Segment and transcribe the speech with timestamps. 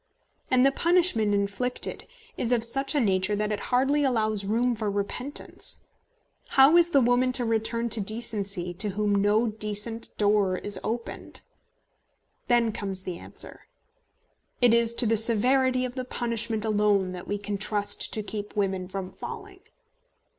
[0.49, 4.89] And the punishment inflicted is of such a nature that it hardly allows room for
[4.89, 5.83] repentance.
[6.47, 11.41] How is the woman to return to decency to whom no decent door is opened?
[12.47, 13.67] Then comes the answer:
[14.59, 18.55] It is to the severity of the punishment alone that we can trust to keep
[18.55, 19.59] women from falling.